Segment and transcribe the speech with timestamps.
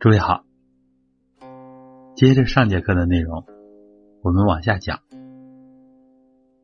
[0.00, 0.44] 诸位好，
[2.14, 3.44] 接着上节课的内容，
[4.22, 5.00] 我们往下讲。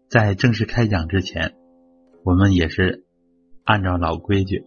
[0.09, 1.57] 在正式开讲之前，
[2.23, 3.05] 我们也是
[3.65, 4.65] 按照老规矩，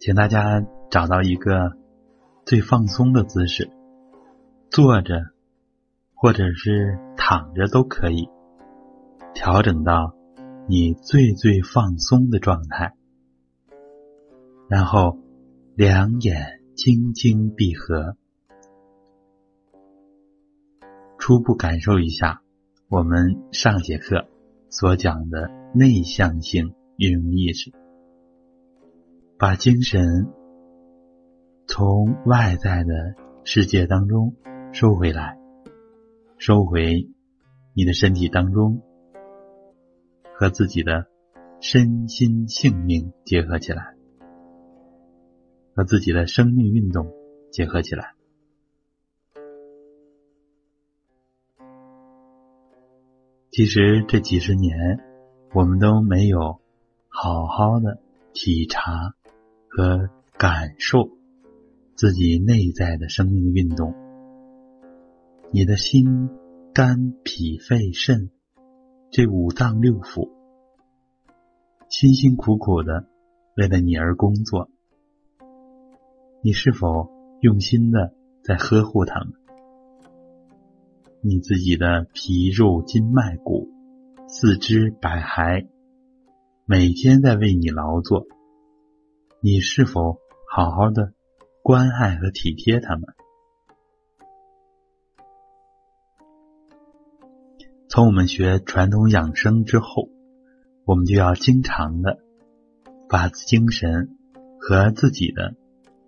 [0.00, 1.76] 请大家找到一个
[2.44, 3.70] 最放松的姿势，
[4.68, 5.20] 坐着
[6.12, 8.28] 或者是躺着都可以，
[9.32, 10.12] 调整到
[10.68, 12.96] 你最最放松的状态，
[14.68, 15.20] 然后
[15.76, 16.63] 两眼。
[16.76, 18.16] 轻轻闭合，
[21.18, 22.42] 初步感受一下
[22.88, 24.26] 我们上节课
[24.70, 27.72] 所讲的内向性运用意识，
[29.38, 30.32] 把精神
[31.68, 33.14] 从外在的
[33.44, 34.34] 世界当中
[34.72, 35.38] 收回来，
[36.38, 37.08] 收回
[37.72, 38.82] 你的身体当中，
[40.34, 41.06] 和自己的
[41.60, 43.93] 身心性命结合起来。
[45.74, 47.12] 和自己的生命运动
[47.50, 48.14] 结合起来。
[53.50, 54.76] 其实这几十年，
[55.54, 56.60] 我们都没有
[57.08, 58.00] 好好的
[58.32, 59.14] 体察
[59.68, 61.10] 和感受
[61.94, 63.94] 自己内在的生命运动。
[65.52, 66.30] 你的心、
[66.72, 68.30] 肝、脾、肺、肾
[69.12, 70.32] 这五脏六腑，
[71.88, 73.06] 辛辛苦苦的
[73.56, 74.68] 为了你而工作。
[76.46, 77.08] 你是否
[77.40, 79.32] 用心的在呵护他们？
[81.22, 83.70] 你自己的皮肉筋脉骨、
[84.28, 85.68] 四肢百骸，
[86.66, 88.26] 每天在为你劳作，
[89.40, 91.14] 你是否好好的
[91.62, 93.04] 关爱和体贴他们？
[97.88, 100.10] 从我们学传统养生之后，
[100.84, 102.18] 我们就要经常的
[103.08, 104.18] 把精神
[104.60, 105.54] 和自己的。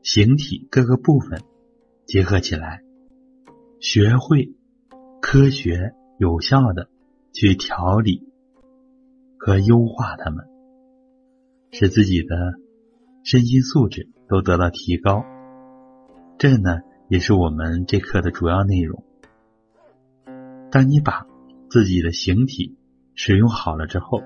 [0.06, 1.42] 形体各个部分
[2.06, 2.80] 结合起来，
[3.80, 4.54] 学会
[5.20, 6.88] 科学有效的
[7.32, 8.22] 去调理
[9.36, 10.46] 和优化它们，
[11.72, 12.36] 使自己的
[13.24, 15.24] 身心素质都得到提高。
[16.38, 19.02] 这呢，也是我们这课的主要内容。
[20.70, 21.26] 当你把
[21.68, 22.78] 自己的形体
[23.16, 24.22] 使用好了之后，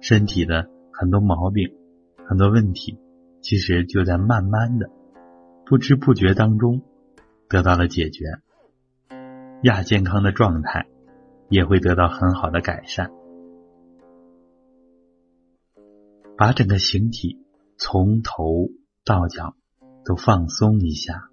[0.00, 1.68] 身体的很多毛病、
[2.26, 2.98] 很多问题，
[3.42, 4.88] 其实就在慢慢的。
[5.64, 6.82] 不知不觉当中
[7.48, 8.24] 得到了解决，
[9.62, 10.86] 亚健康的状态
[11.48, 13.10] 也会得到很好的改善。
[16.36, 17.38] 把整个形体
[17.78, 18.68] 从头
[19.04, 19.54] 到脚
[20.04, 21.28] 都放松一下，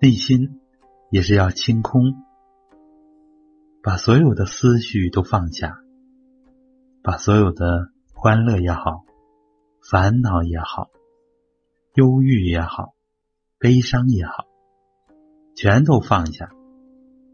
[0.00, 0.60] 内心
[1.10, 2.02] 也是要清空，
[3.82, 5.78] 把所有的思绪都放下，
[7.02, 9.04] 把所有的欢乐也好，
[9.90, 10.90] 烦恼也好。
[11.94, 12.94] 忧郁也好，
[13.58, 14.46] 悲伤也好，
[15.54, 16.50] 全都放下。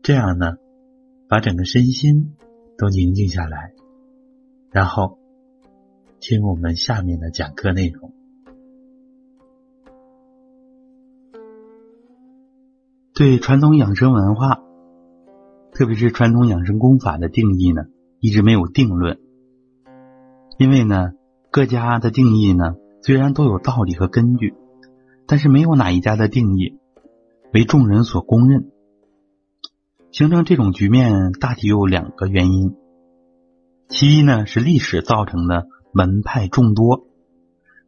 [0.03, 0.57] 这样呢，
[1.29, 2.35] 把整个身心
[2.77, 3.73] 都宁静下来，
[4.73, 5.17] 然后
[6.19, 8.13] 听我们下面的讲课内容。
[13.15, 14.61] 对传统养生文化，
[15.71, 17.83] 特别是传统养生功法的定义呢，
[18.19, 19.21] 一直没有定论。
[20.59, 21.13] 因为呢，
[21.53, 22.75] 各家的定义呢。
[23.09, 24.53] 虽然都有道理和根据，
[25.27, 26.79] 但是没有哪一家的定义
[27.55, 28.71] 为众人所公认。
[30.13, 32.77] 形成这种局面，大体有两个原因。
[33.89, 37.07] 其一呢，是历史造成的门派众多，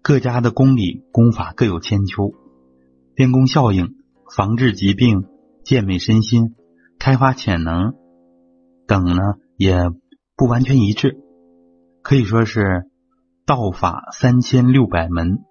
[0.01, 2.33] 各家的功理功法各有千秋，
[3.15, 3.97] 练功效应、
[4.35, 5.27] 防治疾病、
[5.63, 6.55] 健美身心、
[6.99, 7.93] 开发潜能
[8.87, 9.21] 等呢，
[9.59, 9.83] 也
[10.35, 11.19] 不完全一致，
[12.01, 12.90] 可以说是。
[13.51, 15.45] 道法三千六百门，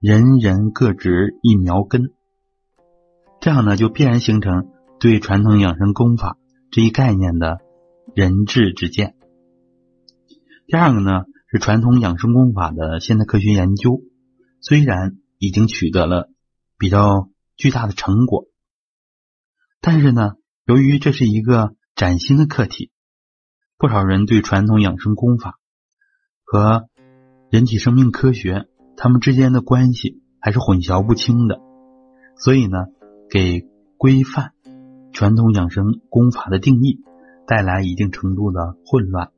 [0.00, 2.14] 人人各执一苗根，
[3.42, 6.38] 这样呢就必然形成对传统养生功法
[6.70, 7.58] 这一概念的
[8.14, 9.16] 人治之见。
[10.66, 14.00] 第二个呢是传统养生功法的现代科学研究，
[14.62, 16.30] 虽然已经取得了
[16.78, 17.28] 比较
[17.58, 18.46] 巨大的成果，
[19.82, 22.90] 但是呢由于这是一个崭新的课题，
[23.76, 25.58] 不少人对传统养生功法
[26.44, 26.88] 和
[27.52, 28.66] 人体生命科学，
[28.96, 31.60] 它们之间的关系还是混淆不清的，
[32.34, 32.78] 所以呢，
[33.28, 33.68] 给
[33.98, 34.52] 规范
[35.12, 37.04] 传统养生功法的定义
[37.46, 39.32] 带来一定程度的混乱。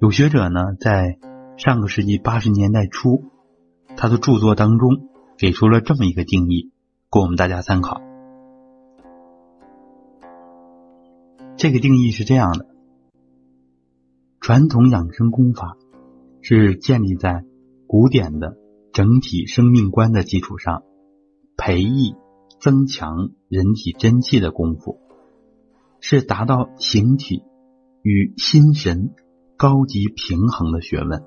[0.00, 1.18] 有学者呢，在
[1.58, 3.24] 上个世纪八十年代初，
[3.94, 6.72] 他的著作当中给出了这么一个定义，
[7.10, 8.00] 供我们大家参考。
[11.58, 12.64] 这个定义是这样的：
[14.40, 15.76] 传统养生功法。
[16.48, 17.44] 是建立在
[17.88, 18.56] 古典的
[18.92, 20.84] 整体生命观的基础上，
[21.56, 22.14] 培育、
[22.60, 25.00] 增强人体真气的功夫，
[25.98, 27.42] 是达到形体
[28.02, 29.10] 与心神
[29.56, 31.24] 高级平衡的学问，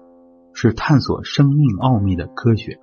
[0.53, 2.79] 是探索生命奥秘的科学。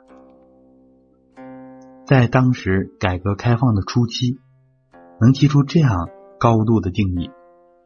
[2.05, 4.37] 在当时改革开放的初期，
[5.23, 7.31] 能提出这样高度的定义，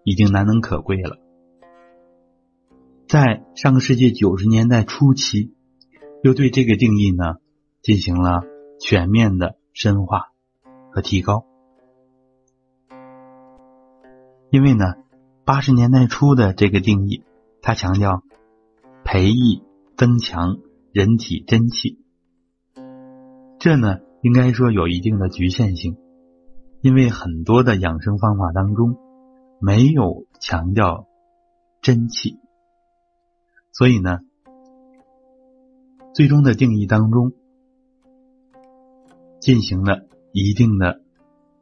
[0.03, 1.19] 已经难能可贵了。
[3.11, 5.53] 在上个世纪九十年代初期，
[6.23, 7.41] 又对这个定义呢
[7.83, 8.43] 进行了
[8.79, 10.27] 全面的深化
[10.93, 11.45] 和提高。
[14.51, 14.85] 因为呢，
[15.45, 17.25] 八十年代初的这个定义，
[17.63, 18.23] 它强调
[19.03, 19.65] 培益、
[19.97, 20.59] 增强
[20.93, 21.99] 人体真气，
[23.59, 23.99] 这呢。
[24.23, 25.97] 应该说有一定的局限性，
[26.83, 28.99] 因为很多的养生方法当中
[29.63, 31.07] 没有强调
[31.81, 32.39] 真气，
[33.73, 34.19] 所以呢，
[36.15, 37.33] 最终的定义当中
[39.41, 41.01] 进行了一定的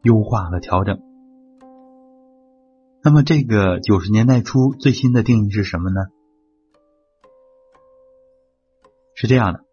[0.03, 1.01] 优化和调整。
[3.03, 6.01] 那么，这个九十年代初最新的定义是什么呢？
[9.15, 9.65] 是这样的，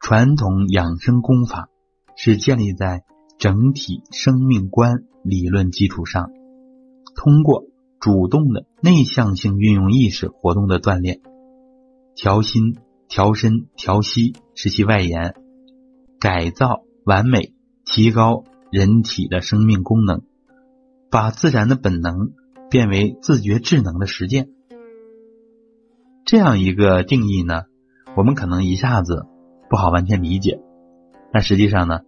[0.00, 1.68] 传统养生功法。
[2.16, 3.02] 是建立在
[3.38, 6.30] 整体生命观理论基础上，
[7.16, 7.64] 通过
[7.98, 11.20] 主动的内向性运用意识活动的锻炼，
[12.14, 12.76] 调心、
[13.08, 15.34] 调身、调息，使其外延，
[16.20, 20.22] 改造完美，提高人体的生命功能，
[21.10, 22.32] 把自然的本能
[22.70, 24.48] 变为自觉智能的实践。
[26.24, 27.64] 这样一个定义呢，
[28.16, 29.26] 我们可能一下子
[29.68, 30.60] 不好完全理解。
[31.32, 32.00] 但实际上呢，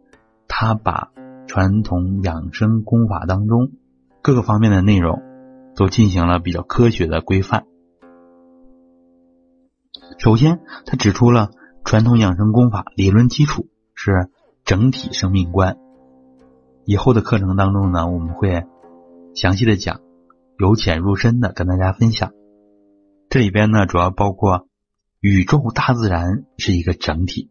[0.48, 1.10] 他把
[1.46, 3.72] 传统养生功法当中
[4.22, 5.20] 各个方面的内容
[5.74, 7.66] 都进行了比较科学的规范。
[10.18, 11.50] 首先，他指出了
[11.84, 14.30] 传统养生功法理论基础是
[14.64, 15.76] 整体生命观。
[16.84, 18.64] 以后的课程当中呢，我们会
[19.34, 20.00] 详细的讲，
[20.58, 22.32] 由浅入深的跟大家分享。
[23.28, 24.66] 这里边呢，主要包括
[25.20, 27.50] 宇宙大自然是一个整体。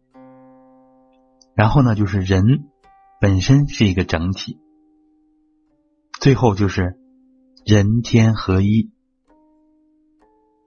[1.54, 2.64] 然后呢，就是人
[3.20, 4.58] 本身是一个整体，
[6.20, 6.98] 最后就是
[7.64, 8.90] 人天合一，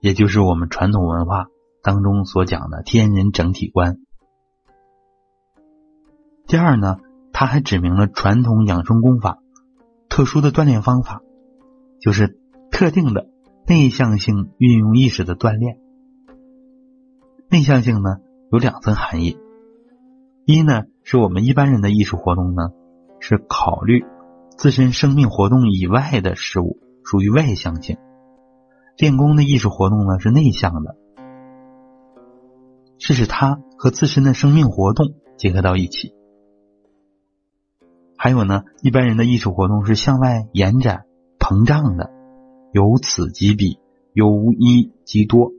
[0.00, 1.46] 也就是我们传统文化
[1.82, 3.98] 当中所讲的天人整体观。
[6.46, 6.96] 第二呢，
[7.32, 9.38] 他还指明了传统养生功法
[10.08, 11.22] 特殊的锻炼方法，
[12.00, 12.38] 就是
[12.70, 13.28] 特定的
[13.66, 15.78] 内向性运用意识的锻炼。
[17.48, 18.18] 内向性呢，
[18.50, 19.38] 有两层含义。
[20.44, 22.70] 一呢，是我们一般人的艺术活动呢，
[23.20, 24.04] 是考虑
[24.56, 27.96] 自身生命活动以外的事物，属于外向性；
[28.96, 30.96] 练功的艺术活动呢，是内向的，
[33.10, 36.14] 这是它和自身的生命活动结合到一起。
[38.16, 41.06] 还有呢，一般人的艺术活动是向外延展、
[41.40, 42.08] 膨胀的，
[42.72, 43.80] 由此及彼，
[44.12, 45.50] 由一及多。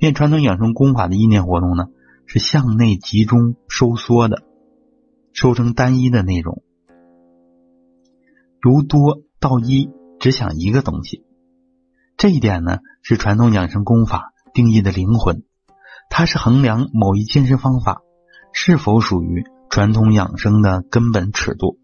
[0.00, 1.90] 练传统养生功法的意念活动呢？
[2.26, 4.42] 是向内集中收缩的，
[5.32, 6.64] 收成单一的内容，
[8.64, 11.24] 由多到一，只想一个东西。
[12.16, 15.44] 这一点呢，是传统养生功法定义的灵魂。
[16.08, 18.02] 它是衡量某一健身方法
[18.52, 21.78] 是否属于传统养生的根本尺度。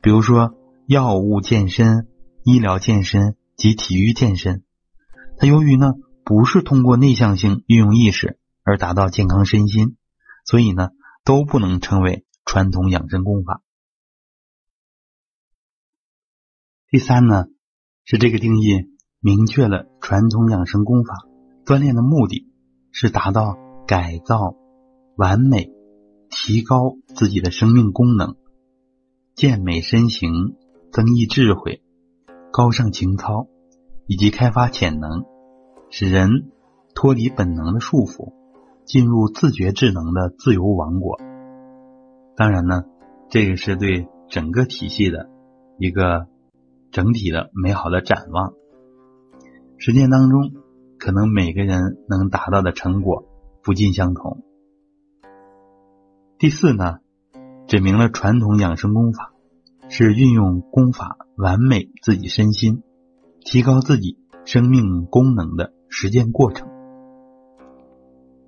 [0.00, 0.54] 比如说，
[0.86, 2.08] 药物健身、
[2.44, 4.64] 医疗健身及体育健身，
[5.38, 5.92] 它由于呢
[6.24, 8.38] 不是通过内向性运用意识。
[8.68, 9.96] 而达到健康身心，
[10.44, 10.88] 所以呢
[11.22, 13.62] 都不能称为传统养生功法。
[16.88, 17.44] 第三呢
[18.04, 18.90] 是这个定义
[19.20, 21.14] 明确了传统养生功法
[21.64, 22.50] 锻炼的目的
[22.98, 24.56] 是达到改造、
[25.16, 25.70] 完美、
[26.30, 28.36] 提高自己的生命功能、
[29.34, 30.56] 健美身形、
[30.90, 31.82] 增益智慧、
[32.50, 33.48] 高尚情操
[34.06, 35.26] 以及开发潜能，
[35.90, 36.50] 使人
[36.94, 38.32] 脱离本能的束缚。
[38.86, 41.18] 进入自觉智能的自由王国。
[42.36, 42.84] 当然呢，
[43.28, 45.28] 这个是对整个体系的
[45.76, 46.28] 一个
[46.92, 48.54] 整体的美好的展望。
[49.76, 50.52] 实践当中，
[50.98, 53.26] 可能每个人能达到的成果
[53.62, 54.42] 不尽相同。
[56.38, 56.98] 第四呢，
[57.66, 59.32] 指明了传统养生功法
[59.88, 62.82] 是运用功法完美自己身心、
[63.40, 66.68] 提高自己生命功能的实践过程。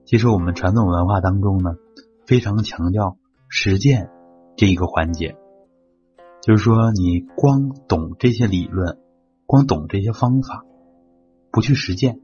[0.04, 1.76] 其实我们传统文化当中呢，
[2.26, 4.10] 非常强调实践
[4.56, 5.36] 这一个环节，
[6.42, 8.98] 就是说你光懂这些理论，
[9.46, 10.64] 光懂这些方法，
[11.50, 12.20] 不去实践，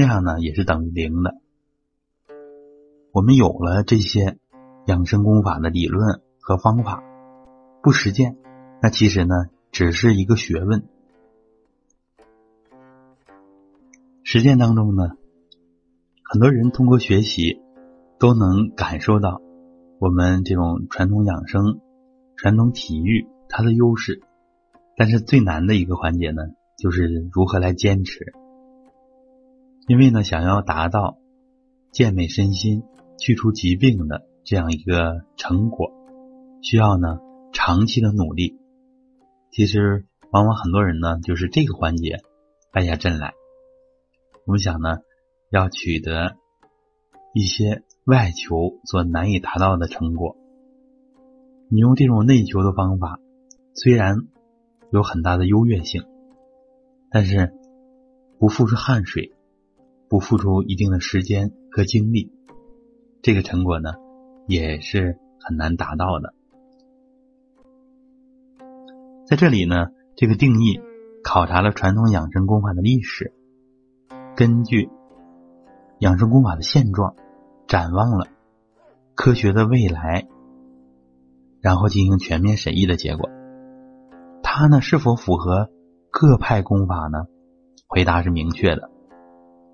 [0.00, 1.40] 那样呢也是等于零的。
[3.10, 4.38] 我们有了这些
[4.86, 7.02] 养生功法的理论和方法，
[7.82, 8.36] 不实践，
[8.80, 9.34] 那其实呢
[9.72, 10.84] 只是一个学问。
[14.22, 15.16] 实践当中呢，
[16.22, 17.60] 很多人通过学习
[18.20, 19.42] 都能感受到
[19.98, 21.80] 我们这种传统养生、
[22.36, 24.22] 传统体育它的优势。
[24.96, 26.42] 但是最难的一个环节呢，
[26.76, 28.32] 就是如何来坚持。
[29.88, 31.18] 因为呢，想要达到
[31.90, 32.84] 健美身心、
[33.18, 35.90] 去除疾病的这样一个成果，
[36.62, 37.18] 需要呢
[37.52, 38.58] 长期的努力。
[39.50, 42.18] 其实，往往很多人呢，就是这个环节
[42.70, 43.32] 败下阵来。
[44.44, 44.98] 我们想呢，
[45.50, 46.36] 要取得
[47.34, 50.36] 一些外求所难以达到的成果，
[51.70, 53.18] 你用这种内求的方法，
[53.74, 54.28] 虽然。
[54.90, 56.06] 有很大的优越性，
[57.10, 57.52] 但是
[58.38, 59.34] 不付出汗水，
[60.08, 62.32] 不付出一定的时间和精力，
[63.22, 63.92] 这个成果呢
[64.46, 66.34] 也是很难达到的。
[69.26, 70.80] 在这里呢，这个定义
[71.22, 73.34] 考察了传统养生功法的历史，
[74.34, 74.88] 根据
[75.98, 77.14] 养生功法的现状，
[77.66, 78.26] 展望了
[79.14, 80.26] 科学的未来，
[81.60, 83.28] 然后进行全面审议的结果。
[84.42, 85.68] 它呢是否符合
[86.10, 87.26] 各派功法呢？
[87.86, 88.90] 回答是明确的，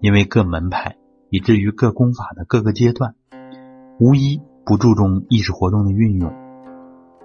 [0.05, 0.99] 因为各门派
[1.31, 3.15] 以至于各功法的各个阶段，
[3.99, 6.31] 无一不注重意识活动的运用。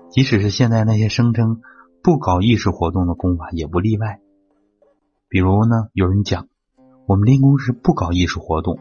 [0.10, 1.60] 即使是现在那些声称
[2.02, 4.22] 不搞意识活动的功法，也不例外。
[5.28, 6.48] 比如呢，有人讲
[7.06, 8.80] 我们练功是不搞意识活动，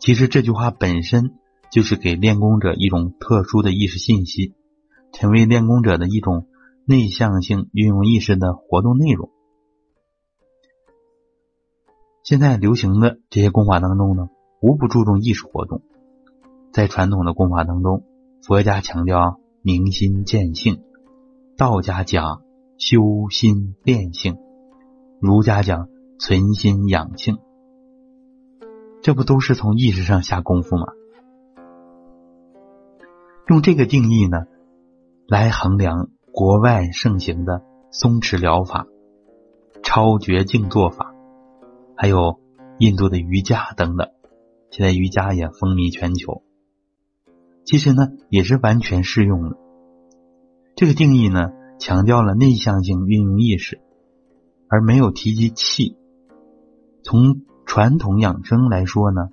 [0.00, 1.34] 其实这句话本身
[1.70, 4.54] 就是给练功者一种特殊的意识信息，
[5.12, 6.46] 成为练功者的一种。
[6.88, 9.28] 内向性运用意识的活动内容，
[12.26, 14.28] 现在流行的这些功法当中呢，
[14.60, 15.82] 无不注重意识活动。
[16.72, 18.02] 在传统的功法当中，
[18.42, 20.82] 佛家强调明心见性，
[21.56, 22.42] 道家讲
[22.78, 24.38] 修心炼性，
[25.20, 25.86] 儒家讲
[26.18, 27.38] 存心养性，
[29.02, 30.86] 这不都是从意识上下功夫吗？
[33.46, 34.46] 用这个定义呢，
[35.28, 36.08] 来衡量。
[36.32, 38.86] 国外盛行的松弛疗法、
[39.82, 41.14] 超绝静坐法，
[41.96, 42.40] 还有
[42.78, 44.10] 印度的瑜伽等等，
[44.70, 46.42] 现在瑜伽也风靡全球。
[47.64, 49.56] 其实呢，也是完全适用的。
[50.76, 51.50] 这个定义呢，
[51.80, 53.80] 强调了内向性运用意识，
[54.68, 55.96] 而没有提及气。
[57.02, 59.30] 从传统养生来说呢，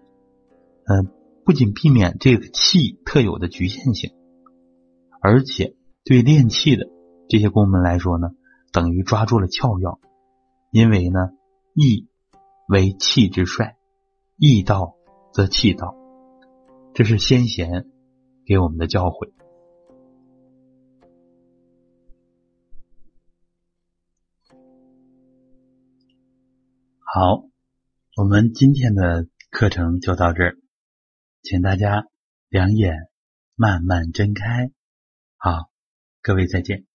[0.85, 1.03] 呃，
[1.43, 4.13] 不仅避免这个气特有的局限性，
[5.21, 6.87] 而且对练气的。
[7.29, 8.29] 这些功门来说呢，
[8.71, 9.99] 等于抓住了窍要，
[10.71, 11.19] 因为呢，
[11.73, 12.07] 意
[12.73, 13.77] 为气之帅，
[14.35, 14.95] 意到
[15.31, 15.95] 则气到，
[16.95, 17.85] 这是先贤
[18.47, 19.31] 给我们的教诲。
[26.97, 27.47] 好，
[28.15, 30.57] 我们今天的课程就到这儿，
[31.43, 32.07] 请大家
[32.49, 33.07] 两眼
[33.53, 34.71] 慢慢睁开。
[35.37, 35.69] 好，
[36.23, 36.87] 各位再见。